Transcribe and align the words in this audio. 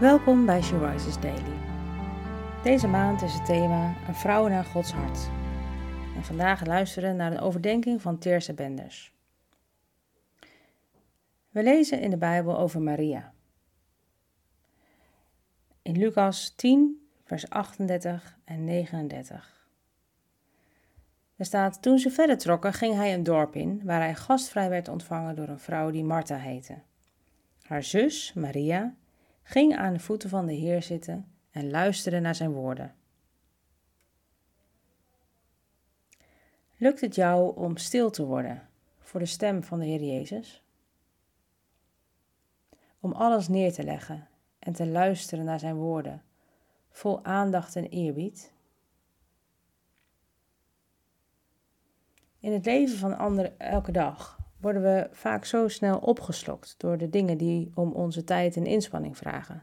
Welkom 0.00 0.46
bij 0.46 0.62
She 0.62 0.78
Rises 0.78 1.20
Daily. 1.20 1.58
Deze 2.62 2.86
maand 2.86 3.22
is 3.22 3.34
het 3.34 3.44
thema 3.44 3.94
Een 4.08 4.14
vrouw 4.14 4.48
naar 4.48 4.64
Gods 4.64 4.92
hart. 4.92 5.28
En 6.16 6.24
vandaag 6.24 6.66
luisteren 6.66 7.16
naar 7.16 7.32
een 7.32 7.40
overdenking 7.40 8.02
van 8.02 8.18
Teerse 8.18 8.54
Benders. 8.54 9.12
We 11.50 11.62
lezen 11.62 12.00
in 12.00 12.10
de 12.10 12.16
Bijbel 12.16 12.58
over 12.58 12.80
Maria. 12.80 13.32
In 15.82 15.98
Lucas 15.98 16.52
10, 16.56 17.08
vers 17.24 17.48
38 17.48 18.38
en 18.44 18.64
39. 18.64 19.68
Er 21.36 21.44
staat: 21.44 21.82
Toen 21.82 21.98
ze 21.98 22.10
verder 22.10 22.38
trokken, 22.38 22.72
ging 22.72 22.94
hij 22.94 23.14
een 23.14 23.22
dorp 23.22 23.54
in 23.54 23.80
waar 23.84 24.00
hij 24.00 24.14
gastvrij 24.14 24.68
werd 24.68 24.88
ontvangen 24.88 25.36
door 25.36 25.48
een 25.48 25.58
vrouw 25.58 25.90
die 25.90 26.04
Martha 26.04 26.36
heette. 26.36 26.78
Haar 27.62 27.82
zus, 27.82 28.32
Maria, 28.32 28.94
ging 29.44 29.76
aan 29.76 29.92
de 29.92 29.98
voeten 29.98 30.28
van 30.28 30.46
de 30.46 30.52
Heer 30.52 30.82
zitten 30.82 31.32
en 31.50 31.70
luisterde 31.70 32.20
naar 32.20 32.34
zijn 32.34 32.52
woorden. 32.52 32.94
Lukt 36.76 37.00
het 37.00 37.14
jou 37.14 37.56
om 37.56 37.76
stil 37.76 38.10
te 38.10 38.24
worden 38.24 38.68
voor 38.98 39.20
de 39.20 39.26
stem 39.26 39.62
van 39.62 39.78
de 39.78 39.84
Heer 39.84 40.02
Jezus? 40.02 40.62
Om 43.00 43.12
alles 43.12 43.48
neer 43.48 43.72
te 43.72 43.82
leggen 43.82 44.28
en 44.58 44.72
te 44.72 44.86
luisteren 44.86 45.44
naar 45.44 45.58
zijn 45.58 45.76
woorden, 45.76 46.22
vol 46.90 47.24
aandacht 47.24 47.76
en 47.76 47.88
eerbied? 47.88 48.52
In 52.38 52.52
het 52.52 52.64
leven 52.64 52.98
van 52.98 53.18
anderen 53.18 53.58
elke 53.58 53.92
dag 53.92 54.43
worden 54.64 54.82
we 54.82 55.08
vaak 55.10 55.44
zo 55.44 55.68
snel 55.68 55.98
opgeslokt 55.98 56.74
door 56.78 56.98
de 56.98 57.10
dingen 57.10 57.38
die 57.38 57.70
om 57.74 57.92
onze 57.92 58.24
tijd 58.24 58.56
en 58.56 58.66
inspanning 58.66 59.16
vragen. 59.16 59.62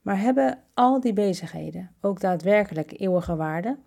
Maar 0.00 0.20
hebben 0.20 0.62
al 0.74 1.00
die 1.00 1.12
bezigheden 1.12 1.94
ook 2.00 2.20
daadwerkelijk 2.20 3.00
eeuwige 3.00 3.36
waarde? 3.36 3.78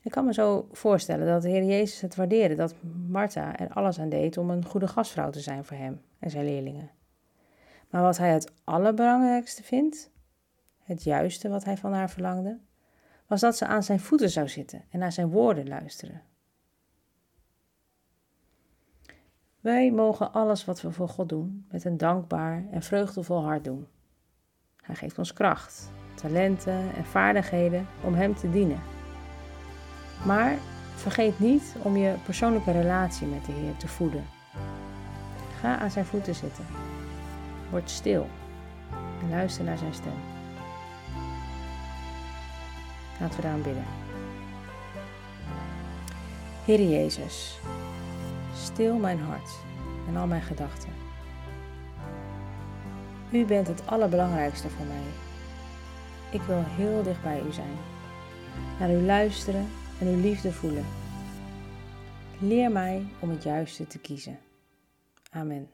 Ik 0.00 0.10
kan 0.10 0.24
me 0.24 0.32
zo 0.32 0.68
voorstellen 0.72 1.26
dat 1.26 1.42
de 1.42 1.48
Heer 1.48 1.64
Jezus 1.64 2.00
het 2.00 2.14
waardeerde 2.14 2.54
dat 2.54 2.74
Martha 3.08 3.58
er 3.58 3.68
alles 3.68 3.98
aan 3.98 4.08
deed 4.08 4.36
om 4.36 4.50
een 4.50 4.64
goede 4.64 4.88
gastvrouw 4.88 5.30
te 5.30 5.40
zijn 5.40 5.64
voor 5.64 5.76
hem 5.76 6.00
en 6.18 6.30
zijn 6.30 6.44
leerlingen. 6.44 6.90
Maar 7.90 8.02
wat 8.02 8.18
hij 8.18 8.32
het 8.32 8.52
allerbelangrijkste 8.64 9.62
vindt, 9.62 10.10
het 10.78 11.02
juiste 11.02 11.48
wat 11.48 11.64
hij 11.64 11.76
van 11.76 11.92
haar 11.92 12.10
verlangde, 12.10 12.60
was 13.26 13.40
dat 13.40 13.56
ze 13.56 13.66
aan 13.66 13.82
zijn 13.82 14.00
voeten 14.00 14.30
zou 14.30 14.48
zitten 14.48 14.84
en 14.90 14.98
naar 14.98 15.12
zijn 15.12 15.28
woorden 15.28 15.68
luisteren. 15.68 16.22
Wij 19.60 19.90
mogen 19.90 20.32
alles 20.32 20.64
wat 20.64 20.80
we 20.80 20.90
voor 20.90 21.08
God 21.08 21.28
doen 21.28 21.66
met 21.70 21.84
een 21.84 21.96
dankbaar 21.96 22.64
en 22.70 22.82
vreugdevol 22.82 23.44
hart 23.44 23.64
doen. 23.64 23.86
Hij 24.76 24.94
geeft 24.94 25.18
ons 25.18 25.32
kracht, 25.32 25.90
talenten 26.14 26.94
en 26.94 27.04
vaardigheden 27.04 27.86
om 28.02 28.14
Hem 28.14 28.34
te 28.34 28.50
dienen. 28.50 28.80
Maar 30.26 30.56
vergeet 30.94 31.38
niet 31.38 31.74
om 31.82 31.96
je 31.96 32.14
persoonlijke 32.24 32.72
relatie 32.72 33.26
met 33.26 33.44
de 33.44 33.52
Heer 33.52 33.76
te 33.76 33.88
voeden. 33.88 34.24
Ga 35.60 35.78
aan 35.78 35.90
zijn 35.90 36.04
voeten 36.04 36.34
zitten. 36.34 36.64
Word 37.70 37.90
stil 37.90 38.26
en 39.22 39.30
luister 39.30 39.64
naar 39.64 39.78
zijn 39.78 39.94
stem. 39.94 40.43
Laten 43.20 43.36
we 43.36 43.42
daarom 43.42 43.62
bidden. 43.62 43.84
Heer 46.64 46.82
Jezus, 46.82 47.58
stil 48.54 48.96
mijn 48.96 49.20
hart 49.20 49.50
en 50.08 50.16
al 50.16 50.26
mijn 50.26 50.42
gedachten. 50.42 50.88
U 53.30 53.44
bent 53.44 53.66
het 53.66 53.86
allerbelangrijkste 53.86 54.68
voor 54.68 54.86
mij. 54.86 55.02
Ik 56.30 56.42
wil 56.42 56.62
heel 56.66 57.02
dicht 57.02 57.22
bij 57.22 57.42
U 57.48 57.52
zijn, 57.52 57.76
naar 58.78 58.90
U 58.90 59.02
luisteren 59.02 59.68
en 60.00 60.06
Uw 60.06 60.20
liefde 60.20 60.52
voelen. 60.52 60.84
Leer 62.38 62.70
mij 62.70 63.06
om 63.18 63.30
het 63.30 63.42
juiste 63.42 63.86
te 63.86 63.98
kiezen. 63.98 64.38
Amen. 65.30 65.73